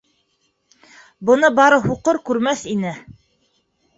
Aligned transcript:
Быны 1.29 1.51
бары 1.59 1.77
һуҡыр 1.85 2.19
күрмәҫ 2.31 2.63
ине. 2.75 2.97